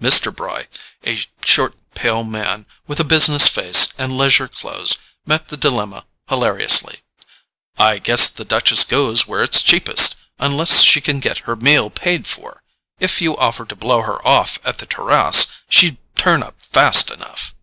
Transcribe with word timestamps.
Mr. 0.00 0.34
Bry, 0.34 0.68
a 1.04 1.22
short 1.44 1.74
pale 1.94 2.24
man, 2.24 2.64
with 2.86 2.98
a 2.98 3.04
business 3.04 3.46
face 3.46 3.92
and 3.98 4.16
leisure 4.16 4.48
clothes, 4.48 4.96
met 5.26 5.48
the 5.48 5.56
dilemma 5.58 6.06
hilariously. 6.30 7.00
"I 7.76 7.98
guess 7.98 8.30
the 8.30 8.46
Duchess 8.46 8.84
goes 8.84 9.26
where 9.26 9.42
it's 9.42 9.60
cheapest, 9.60 10.16
unless 10.38 10.80
she 10.80 11.02
can 11.02 11.20
get 11.20 11.40
her 11.44 11.56
meal 11.56 11.90
paid 11.90 12.26
for. 12.26 12.62
If 13.00 13.20
you 13.20 13.36
offered 13.36 13.68
to 13.68 13.76
blow 13.76 14.00
her 14.00 14.26
off 14.26 14.58
at 14.64 14.78
the 14.78 14.86
TERRASSE 14.86 15.48
she'd 15.68 15.98
turn 16.16 16.42
up 16.42 16.54
fast 16.64 17.10
enough." 17.10 17.54